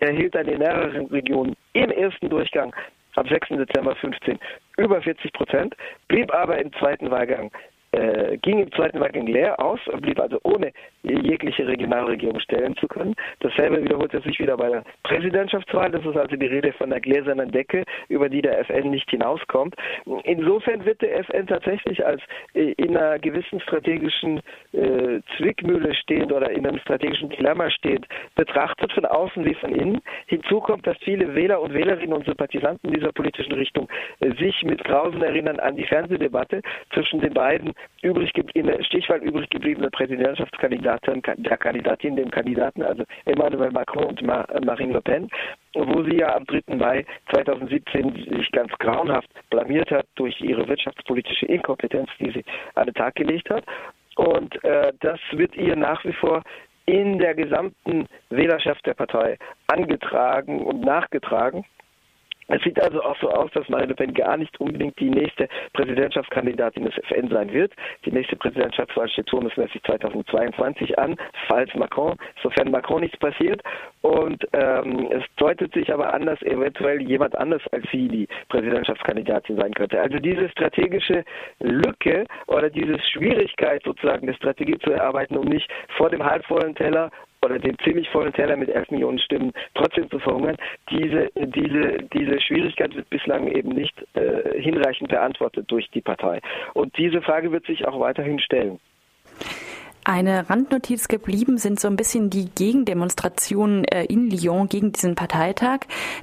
erhielt 0.00 0.34
dann 0.34 0.48
in 0.48 0.58
mehreren 0.58 1.06
Regionen 1.06 1.54
im 1.74 1.90
ersten 1.90 2.28
Durchgang 2.28 2.74
am 3.16 3.26
6. 3.26 3.48
Dezember 3.48 3.94
15 3.96 4.38
über 4.76 5.02
40 5.02 5.32
Prozent, 5.32 5.76
blieb 6.08 6.32
aber 6.32 6.58
im 6.58 6.72
zweiten 6.74 7.10
Wahlgang 7.10 7.50
äh, 7.92 8.36
ging 8.38 8.60
im 8.60 8.72
Zweiten 8.72 9.00
Wahlgang 9.00 9.26
leer 9.26 9.58
aus, 9.60 9.80
blieb 10.00 10.20
also 10.20 10.38
ohne 10.44 10.72
jegliche 11.02 11.66
Regionalregierung 11.66 12.38
stellen 12.40 12.76
zu 12.76 12.86
können. 12.86 13.14
Dasselbe 13.40 13.82
wiederholte 13.82 14.20
sich 14.20 14.38
wieder 14.38 14.56
bei 14.56 14.68
der 14.68 14.84
Präsidentschaftswahl. 15.02 15.90
Das 15.90 16.04
ist 16.04 16.16
also 16.16 16.36
die 16.36 16.46
Rede 16.46 16.72
von 16.72 16.90
der 16.90 17.00
gläsernen 17.00 17.50
Decke, 17.50 17.84
über 18.08 18.28
die 18.28 18.42
der 18.42 18.60
FN 18.60 18.90
nicht 18.90 19.10
hinauskommt. 19.10 19.74
Insofern 20.24 20.84
wird 20.84 21.00
der 21.02 21.18
FN 21.20 21.46
tatsächlich 21.46 22.04
als 22.04 22.22
äh, 22.54 22.72
in 22.72 22.96
einer 22.96 23.18
gewissen 23.18 23.60
strategischen 23.60 24.40
äh, 24.72 25.20
Zwickmühle 25.36 25.94
stehend 25.94 26.32
oder 26.32 26.50
in 26.50 26.66
einem 26.66 26.78
strategischen 26.78 27.30
Dilemma 27.30 27.70
stehend 27.70 28.06
betrachtet, 28.34 28.92
von 28.92 29.06
außen 29.06 29.44
wie 29.44 29.54
von 29.54 29.74
innen. 29.74 30.00
Hinzu 30.26 30.60
kommt, 30.60 30.86
dass 30.86 30.96
viele 30.98 31.34
Wähler 31.34 31.60
und 31.60 31.72
Wählerinnen 31.72 32.12
und 32.12 32.24
Sympathisanten 32.24 32.92
dieser 32.92 33.12
politischen 33.12 33.52
Richtung 33.52 33.88
äh, 34.20 34.30
sich 34.36 34.62
mit 34.62 34.84
Grausen 34.84 35.22
erinnern 35.22 35.58
an 35.60 35.76
die 35.76 35.86
Fernsehdebatte 35.86 36.62
zwischen 36.92 37.20
den 37.20 37.34
beiden 37.34 37.72
übrig 38.02 38.32
in 38.54 38.66
der 38.66 38.82
Stichwahl 38.82 39.22
übrig 39.22 39.48
gebliebene 39.50 39.90
Präsidentschaftskandidatin, 39.90 41.22
der 41.38 41.56
Kandidatin, 41.56 42.16
dem 42.16 42.30
Kandidaten, 42.30 42.82
also 42.82 43.04
Emmanuel 43.24 43.70
Macron 43.70 44.04
und 44.04 44.22
Marine 44.22 44.92
Le 44.92 45.00
Pen, 45.00 45.28
wo 45.74 46.02
sie 46.04 46.18
ja 46.18 46.36
am 46.36 46.44
3. 46.46 46.76
Mai 46.76 47.04
2017 47.32 48.36
sich 48.36 48.50
ganz 48.52 48.72
grauenhaft 48.78 49.28
blamiert 49.50 49.90
hat 49.90 50.06
durch 50.16 50.40
ihre 50.40 50.66
wirtschaftspolitische 50.68 51.46
Inkompetenz, 51.46 52.08
die 52.18 52.30
sie 52.30 52.44
an 52.74 52.86
den 52.86 52.94
Tag 52.94 53.14
gelegt 53.14 53.50
hat. 53.50 53.64
Und 54.16 54.62
äh, 54.64 54.92
das 55.00 55.20
wird 55.32 55.54
ihr 55.56 55.76
nach 55.76 56.04
wie 56.04 56.12
vor 56.12 56.42
in 56.86 57.18
der 57.18 57.34
gesamten 57.34 58.06
Wählerschaft 58.30 58.84
der 58.86 58.94
Partei 58.94 59.38
angetragen 59.68 60.64
und 60.64 60.80
nachgetragen. 60.80 61.64
Es 62.50 62.62
sieht 62.62 62.82
also 62.82 63.02
auch 63.02 63.16
so 63.20 63.30
aus, 63.30 63.50
dass 63.52 63.68
Marine 63.68 63.90
Le 63.90 63.94
Pen 63.94 64.12
gar 64.12 64.36
nicht 64.36 64.58
unbedingt 64.60 64.98
die 64.98 65.10
nächste 65.10 65.48
Präsidentschaftskandidatin 65.72 66.84
des 66.84 66.98
FN 67.04 67.28
sein 67.28 67.52
wird. 67.52 67.72
Die 68.04 68.10
nächste 68.10 68.36
Präsidentschaftswahl 68.36 69.08
steht 69.08 69.26
turnusmäßig 69.26 69.82
2022 69.84 70.98
an, 70.98 71.16
falls 71.46 71.72
Macron, 71.74 72.16
sofern 72.42 72.70
Macron 72.72 73.02
nichts 73.02 73.18
passiert. 73.18 73.62
Und 74.02 74.46
ähm, 74.52 75.08
es 75.12 75.22
deutet 75.36 75.72
sich 75.74 75.92
aber 75.92 76.12
an, 76.12 76.26
dass 76.26 76.42
eventuell 76.42 77.00
jemand 77.02 77.36
anders 77.38 77.62
als 77.70 77.84
sie 77.92 78.08
die 78.08 78.28
Präsidentschaftskandidatin 78.48 79.56
sein 79.56 79.72
könnte. 79.72 80.00
Also 80.00 80.18
diese 80.18 80.48
strategische 80.48 81.24
Lücke 81.60 82.26
oder 82.48 82.68
diese 82.68 82.98
Schwierigkeit 82.98 83.82
sozusagen 83.84 84.22
eine 84.22 84.34
Strategie 84.34 84.78
zu 84.78 84.90
erarbeiten, 84.90 85.36
um 85.36 85.46
nicht 85.46 85.70
vor 85.96 86.10
dem 86.10 86.24
halbvollen 86.24 86.74
Teller 86.74 87.10
oder 87.42 87.58
den 87.58 87.76
ziemlich 87.84 88.08
vollen 88.10 88.32
Teller 88.32 88.56
mit 88.56 88.68
11 88.68 88.90
Millionen 88.90 89.18
Stimmen 89.18 89.52
trotzdem 89.74 90.10
zu 90.10 90.18
verhungern, 90.18 90.56
diese, 90.90 91.30
diese, 91.36 91.98
diese 92.12 92.40
Schwierigkeit 92.40 92.94
wird 92.94 93.08
bislang 93.10 93.48
eben 93.48 93.70
nicht 93.70 93.94
äh, 94.14 94.60
hinreichend 94.60 95.08
beantwortet 95.08 95.70
durch 95.70 95.88
die 95.90 96.02
Partei. 96.02 96.40
Und 96.74 96.96
diese 96.98 97.22
Frage 97.22 97.50
wird 97.52 97.66
sich 97.66 97.86
auch 97.86 97.98
weiterhin 98.00 98.38
stellen. 98.40 98.78
Eine 100.04 100.48
Randnotiz 100.48 101.08
geblieben 101.08 101.58
sind 101.58 101.78
so 101.78 101.86
ein 101.86 101.96
bisschen 101.96 102.30
die 102.30 102.48
Gegendemonstrationen 102.54 103.84
äh, 103.84 104.04
in 104.04 104.30
Lyon 104.30 104.68
gegen 104.68 104.92
diesen 104.92 105.14
Parteitag. 105.14 105.80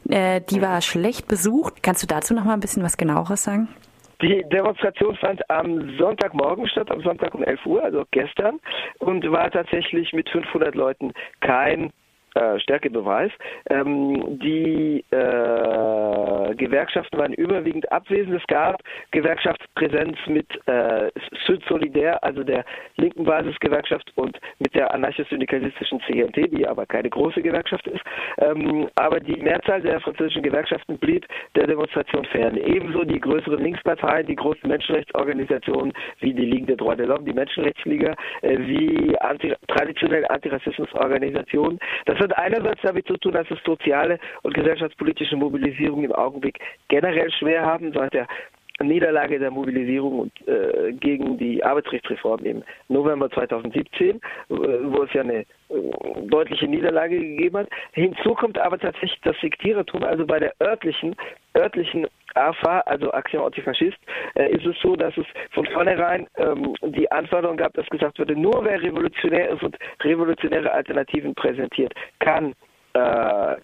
Äh, 0.09 0.41
die 0.50 0.62
war 0.62 0.81
schlecht 0.81 1.27
besucht. 1.27 1.83
Kannst 1.83 2.01
du 2.01 2.07
dazu 2.07 2.33
noch 2.33 2.43
mal 2.43 2.53
ein 2.53 2.59
bisschen 2.59 2.83
was 2.83 2.97
genaueres 2.97 3.43
sagen? 3.43 3.69
Die 4.21 4.43
Demonstration 4.50 5.15
fand 5.17 5.47
am 5.50 5.95
Sonntagmorgen 5.97 6.67
statt, 6.67 6.89
am 6.89 7.01
Sonntag 7.01 7.36
um 7.36 7.43
11 7.43 7.65
Uhr, 7.65 7.83
also 7.83 8.03
gestern, 8.12 8.59
und 9.00 9.29
war 9.31 9.51
tatsächlich 9.51 10.12
mit 10.13 10.27
500 10.29 10.74
Leuten. 10.74 11.13
Kein 11.39 11.91
äh, 12.38 12.60
Stärkebeweis. 12.60 13.32
Ähm, 13.70 14.39
die 14.39 15.03
äh, 15.12 16.56
Gewerkschaften 16.56 17.17
waren 17.17 17.34
überwiegend 17.34 17.91
abwesend. 17.91 18.36
Es 18.36 18.48
gab 18.48 18.82
Gewerkschaftspräsenz 19.12 20.17
mit 20.27 20.48
äh, 20.67 21.10
Süd 21.46 21.63
Solidär, 21.67 22.24
also 22.24 22.44
der 22.44 22.63
linken 22.98 23.24
Basisgewerkschaft 23.24 24.12
und 24.15 24.39
mit 24.60 24.74
der 24.75 24.94
anarchisch-syndikalistischen 24.94 26.00
CNT, 26.01 26.51
die 26.51 26.67
aber 26.67 26.86
keine 26.86 27.10
große 27.10 27.41
Gewerkschaft 27.41 27.88
ist. 27.88 28.01
Ähm, 28.38 28.88
aber 28.96 29.20
die 29.20 29.38
Mehrzahl 29.41 29.82
der 29.82 30.00
französischen 30.01 30.44
Gewerkschaften 30.44 30.98
blieb 30.98 31.25
der 31.56 31.67
Demonstration 31.67 32.25
fern. 32.25 32.58
Ebenso 32.58 33.03
die 33.03 33.20
größeren 33.20 33.63
Linksparteien, 33.63 34.27
die 34.27 34.36
großen 34.36 34.67
Menschenrechtsorganisationen 34.67 35.94
wie 36.20 36.34
die 36.34 36.46
Ligue 36.46 36.67
des 36.67 36.77
Droits 36.77 36.98
de 36.98 37.08
l'Homme, 37.08 37.25
die 37.25 37.34
Menschenrechtsliga, 37.34 38.13
äh, 38.41 38.58
wie 38.60 39.17
anti 39.20 39.53
traditionelle 39.67 40.29
Antirassismusorganisationen. 40.29 41.79
Das 42.06 42.17
hat 42.20 42.26
einerseits 42.34 42.81
damit 42.81 43.07
zu 43.07 43.17
tun, 43.17 43.34
dass 43.34 43.50
es 43.51 43.60
soziale 43.63 44.19
und 44.43 44.53
gesellschaftspolitische 44.53 45.36
Mobilisierung 45.36 46.03
im 46.03 46.12
Augenblick 46.12 46.60
generell 46.88 47.31
schwer 47.31 47.65
haben, 47.65 47.91
seit 47.93 48.13
der 48.13 48.27
Niederlage 48.86 49.39
der 49.39 49.51
Mobilisierung 49.51 50.19
und, 50.19 50.48
äh, 50.48 50.93
gegen 50.93 51.38
die 51.38 51.63
Arbeitsrechtsreform 51.63 52.43
im 52.46 52.63
November 52.89 53.29
2017, 53.29 54.15
äh, 54.15 54.19
wo 54.50 55.03
es 55.03 55.13
ja 55.13 55.22
eine 55.22 55.39
äh, 55.39 55.46
deutliche 56.27 56.67
Niederlage 56.67 57.19
gegeben 57.19 57.57
hat. 57.57 57.69
Hinzu 57.93 58.34
kommt 58.34 58.57
aber 58.60 58.77
tatsächlich 58.77 59.19
das 59.24 59.36
Sektierertum, 59.41 60.03
also 60.03 60.25
bei 60.25 60.39
der 60.39 60.53
örtlichen, 60.62 61.15
örtlichen 61.55 62.07
AFA, 62.36 62.81
also 62.81 63.12
Action 63.12 63.41
Antifaschist, 63.41 63.98
äh, 64.36 64.51
ist 64.51 64.65
es 64.65 64.75
so, 64.81 64.96
dass 64.96 65.15
es 65.17 65.25
von 65.51 65.65
vornherein 65.67 66.27
ähm, 66.38 66.74
die 66.84 67.12
Anforderung 67.12 67.57
gab, 67.57 67.74
dass 67.74 67.88
gesagt 67.88 68.19
wurde, 68.19 68.36
nur 68.36 68.63
wer 68.63 68.81
revolutionär 68.81 69.50
ist 69.50 69.63
und 69.63 69.77
revolutionäre 70.01 70.72
Alternativen 70.72 71.34
präsentiert, 71.34 71.93
kann 72.19 72.53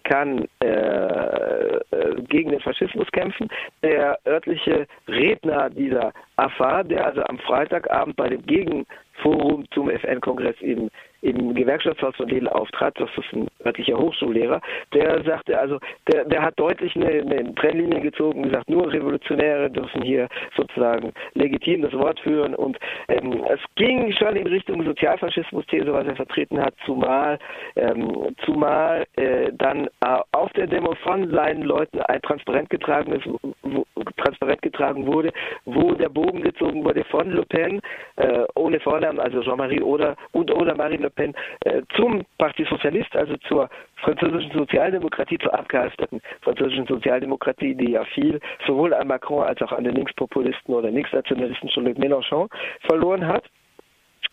kann 0.04 0.46
äh, 0.60 0.66
äh, 0.66 2.22
gegen 2.28 2.50
den 2.50 2.60
Faschismus 2.60 3.10
kämpfen. 3.12 3.48
Der 3.82 4.18
örtliche 4.26 4.86
Redner 5.08 5.70
dieser 5.70 6.12
AFA, 6.36 6.82
der 6.82 7.06
also 7.06 7.22
am 7.24 7.38
Freitagabend 7.38 8.16
bei 8.16 8.28
dem 8.28 8.44
Gegenforum 8.46 9.66
zum 9.72 9.90
FN-Kongress 9.90 10.56
in 10.60 10.90
im 11.24 11.54
Gewerkschaftshaus 11.54 12.14
von 12.16 12.30
Wedel 12.30 12.48
auftrat, 12.50 13.00
das 13.00 13.08
ist 13.16 13.32
ein 13.32 13.48
örtlicher 13.64 13.98
Hochschullehrer, 13.98 14.60
der 14.92 15.22
sagte 15.24 15.58
also, 15.58 15.78
der, 16.12 16.24
der 16.24 16.42
hat 16.42 16.58
deutlich 16.58 16.94
eine, 16.96 17.06
eine 17.06 17.54
Trennlinie 17.54 18.00
gezogen 18.00 18.42
und 18.42 18.50
gesagt, 18.50 18.68
nur 18.68 18.92
Revolutionäre 18.92 19.70
dürfen 19.70 20.02
hier 20.02 20.28
sozusagen 20.56 21.12
legitim 21.34 21.82
das 21.82 21.92
Wort 21.92 22.20
führen. 22.20 22.54
Und 22.54 22.78
ähm, 23.08 23.44
es 23.48 23.60
ging 23.76 24.12
schon 24.12 24.36
in 24.36 24.46
Richtung 24.46 24.84
Sozialfaschismus-These, 24.84 25.92
was 25.92 26.06
er 26.06 26.16
vertreten 26.16 26.60
hat, 26.60 26.74
zumal, 26.84 27.38
ähm, 27.76 28.34
zumal 28.44 29.04
äh, 29.16 29.50
dann 29.52 29.86
äh, 29.86 30.18
auf 30.32 30.52
der 30.52 30.66
Demo 30.66 30.94
von 31.02 31.30
seinen 31.30 31.62
Leuten 31.62 32.00
ein 32.02 32.22
Transparent 32.22 32.70
getragen 32.70 33.20
wo, 33.62 33.84
Transparent 34.16 34.62
getragen 34.62 35.06
wurde, 35.06 35.32
wo 35.64 35.92
der 35.92 36.08
Bogen 36.08 36.42
gezogen 36.42 36.84
wurde 36.84 37.04
von 37.04 37.30
Le 37.30 37.44
Pen, 37.46 37.80
äh, 38.16 38.44
ohne 38.54 38.80
Vornamen, 38.80 39.20
also 39.20 39.42
Jean-Marie 39.42 39.82
oder 39.82 40.16
und 40.32 40.50
oder 40.50 40.74
Marine 40.74 41.04
Le 41.04 41.10
Pen 41.10 41.34
äh, 41.64 41.82
zum 41.96 42.22
Parti 42.38 42.64
Socialiste, 42.64 43.18
also 43.18 43.36
zur 43.54 43.68
französischen 43.96 44.50
Sozialdemokratie, 44.52 45.38
zur 45.38 45.54
abgehalfterten 45.54 46.20
französischen 46.42 46.86
Sozialdemokratie, 46.86 47.74
die 47.74 47.92
ja 47.92 48.04
viel 48.04 48.40
sowohl 48.66 48.92
an 48.92 49.06
Macron 49.06 49.44
als 49.44 49.62
auch 49.62 49.72
an 49.72 49.84
den 49.84 49.94
Linkspopulisten 49.94 50.74
oder 50.74 50.90
Linksnationalisten 50.90 51.68
Jean-Luc 51.68 51.96
Mélenchon 51.96 52.48
verloren 52.86 53.26
hat 53.26 53.44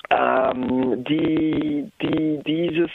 ähm, 0.10 1.04
die, 1.06 1.90
die, 2.02 2.40
dieses, 2.46 2.90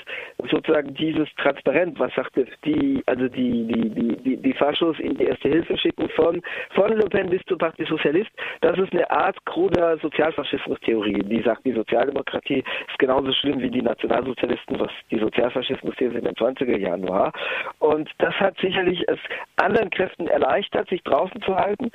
sozusagen 0.51 0.95
dieses 0.95 1.29
Transparent, 1.37 1.99
was 1.99 2.13
sagte 2.15 2.47
die, 2.65 3.03
also 3.07 3.29
die, 3.29 3.67
die, 3.67 3.89
die, 3.91 4.17
die, 4.17 4.37
die 4.37 4.53
Faschos 4.53 4.99
in 4.99 5.17
die 5.17 5.25
erste 5.25 5.49
Hilfe 5.49 5.79
schicken 5.79 6.09
von, 6.11 6.43
von 6.71 6.93
Le 6.93 7.07
Pen 7.07 7.31
bis 7.31 7.43
zum 7.47 7.59
Parti 7.59 7.85
Socialist, 7.85 8.31
das 8.61 8.79
ist 8.79 8.93
eine 8.93 9.11
Art 9.11 9.37
kruder 9.47 9.97
Sozialfaschismus-Theorie, 9.99 11.23
die 11.25 11.43
sagt, 11.43 11.65
die 11.65 11.73
Sozialdemokratie 11.73 12.65
ist 12.89 12.99
genauso 12.99 13.33
schlimm 13.33 13.61
wie 13.61 13.71
die 13.71 13.83
Nationalsozialisten, 13.83 14.79
was 14.79 14.91
die 15.11 15.19
Sozialfaschismus-Theorie 15.19 16.19
in 16.19 16.25
den 16.25 16.35
20er 16.35 16.77
Jahren 16.77 17.09
war. 17.09 17.33
Und 17.79 18.11
das 18.19 18.35
hat 18.35 18.59
sicherlich 18.59 19.03
es 19.09 19.19
anderen 19.57 19.91
Kräften 19.91 20.29
erleichtert, 20.29 20.89
sich 20.89 21.03
draußen 21.05 21.41
zu 21.43 21.57
halten. 21.57 21.91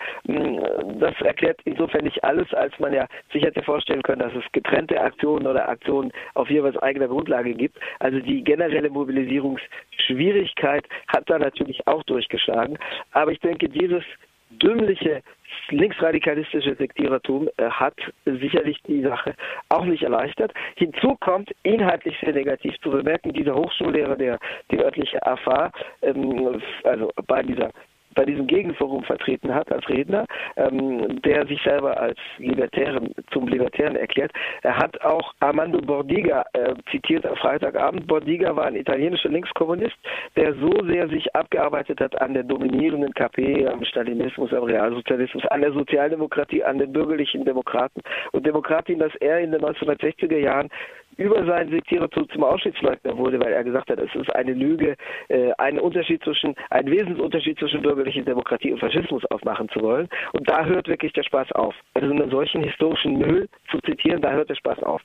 Das 0.99 1.13
erklärt 1.21 1.59
insofern 1.65 2.05
nicht 2.05 2.23
alles, 2.23 2.51
als 2.53 2.77
man 2.79 2.93
ja 2.93 3.07
sich 3.31 3.43
hätte 3.43 3.61
vorstellen 3.61 4.01
können, 4.01 4.19
dass 4.19 4.33
es 4.33 4.51
getrennte 4.51 4.95
Aktionen 5.11 5.45
oder 5.45 5.67
Aktionen 5.67 6.11
auf 6.33 6.49
jeweils 6.49 6.77
eigener 6.77 7.07
Grundlage 7.07 7.53
gibt. 7.53 7.77
Also 7.99 8.19
die 8.19 8.43
generelle 8.43 8.89
Mobilisierungsschwierigkeit 8.89 10.85
hat 11.07 11.29
da 11.29 11.37
natürlich 11.37 11.85
auch 11.87 12.03
durchgeschlagen. 12.03 12.77
Aber 13.11 13.31
ich 13.31 13.39
denke, 13.39 13.69
dieses 13.69 14.03
dümmliche 14.49 15.21
linksradikalistische 15.69 16.75
Sektierertum 16.75 17.49
äh, 17.57 17.69
hat 17.69 17.95
sicherlich 18.25 18.81
die 18.87 19.01
Sache 19.01 19.35
auch 19.69 19.85
nicht 19.85 20.03
erleichtert. 20.03 20.53
Hinzu 20.75 21.15
kommt, 21.19 21.51
inhaltlich 21.63 22.17
sehr 22.21 22.33
negativ 22.33 22.77
zu 22.81 22.91
bemerken, 22.91 23.33
dieser 23.33 23.55
Hochschullehrer, 23.55 24.15
der 24.15 24.39
die 24.71 24.79
örtliche 24.79 25.25
AFA, 25.25 25.71
ähm, 26.01 26.61
also 26.83 27.11
bei 27.27 27.43
dieser 27.43 27.69
bei 28.15 28.25
diesem 28.25 28.47
Gegenforum 28.47 29.03
vertreten 29.03 29.53
hat 29.53 29.71
als 29.71 29.87
Redner, 29.89 30.25
ähm, 30.55 31.21
der 31.21 31.45
sich 31.47 31.61
selber 31.63 31.99
als 31.99 32.17
Libertären 32.37 33.13
zum 33.31 33.47
Libertären 33.47 33.95
erklärt. 33.95 34.31
Er 34.63 34.77
hat 34.77 35.01
auch 35.01 35.33
Armando 35.39 35.79
Bordiga 35.79 36.45
äh, 36.53 36.75
zitiert 36.89 37.25
am 37.25 37.35
Freitagabend. 37.35 38.07
Bordiga 38.07 38.55
war 38.55 38.65
ein 38.65 38.75
italienischer 38.75 39.29
Linkskommunist, 39.29 39.95
der 40.35 40.53
so 40.55 40.71
sehr 40.85 41.07
sich 41.09 41.33
abgearbeitet 41.35 41.99
hat 41.99 42.19
an 42.21 42.33
der 42.33 42.43
dominierenden 42.43 43.13
KP, 43.13 43.67
am 43.67 43.83
Stalinismus, 43.85 44.53
am 44.53 44.63
Realsozialismus, 44.63 45.45
an 45.47 45.61
der 45.61 45.71
Sozialdemokratie, 45.73 46.63
an 46.63 46.77
den 46.77 46.91
bürgerlichen 46.91 47.45
Demokraten 47.45 48.01
und 48.31 48.45
Demokratien, 48.45 48.99
dass 48.99 49.15
er 49.15 49.39
in 49.39 49.51
den 49.51 49.61
1960er 49.61 50.37
Jahren 50.37 50.69
über 51.17 51.45
seinen 51.45 51.69
Sektierertum 51.69 52.29
zum 52.29 52.43
Auschwitzleugner 52.43 53.17
wurde, 53.17 53.39
weil 53.39 53.53
er 53.53 53.63
gesagt 53.63 53.89
hat, 53.89 53.99
es 53.99 54.13
ist 54.15 54.33
eine 54.35 54.53
Lüge, 54.53 54.95
äh, 55.29 55.51
einen 55.57 55.79
Unterschied 55.79 56.23
zwischen, 56.23 56.55
einen 56.69 56.89
Wesensunterschied 56.89 57.59
zwischen 57.59 57.81
bürgerlicher 57.81 58.21
Demokratie 58.21 58.71
und 58.71 58.79
Faschismus 58.79 59.23
aufmachen 59.25 59.69
zu 59.69 59.81
wollen. 59.81 60.09
Und 60.33 60.49
da 60.49 60.65
hört 60.65 60.87
wirklich 60.87 61.13
der 61.13 61.23
Spaß 61.23 61.51
auf. 61.53 61.75
Also 61.93 62.11
einen 62.11 62.29
solchen 62.29 62.63
historischen 62.63 63.17
Müll 63.17 63.47
zu 63.69 63.79
zitieren, 63.79 64.21
da 64.21 64.31
hört 64.31 64.49
der 64.49 64.55
Spaß 64.55 64.81
auf. 64.83 65.01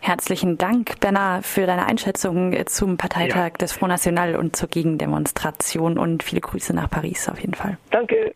Herzlichen 0.00 0.56
Dank, 0.58 1.00
Bernard, 1.00 1.44
für 1.44 1.66
deine 1.66 1.86
Einschätzung 1.86 2.54
zum 2.66 2.96
Parteitag 2.96 3.52
ja. 3.52 3.56
des 3.58 3.72
Front 3.72 3.90
National 3.90 4.36
und 4.36 4.54
zur 4.54 4.68
Gegendemonstration 4.68 5.98
und 5.98 6.22
viele 6.22 6.40
Grüße 6.40 6.74
nach 6.74 6.88
Paris 6.88 7.28
auf 7.28 7.40
jeden 7.40 7.54
Fall. 7.54 7.78
Danke. 7.90 8.32